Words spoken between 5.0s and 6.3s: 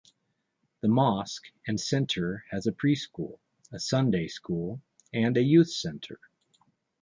and a youth center.